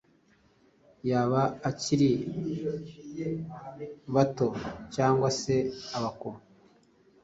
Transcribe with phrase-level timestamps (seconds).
[1.09, 2.09] yaba abakiri
[4.15, 4.47] bato
[4.93, 5.55] cyangwa se
[5.97, 6.37] abakuru.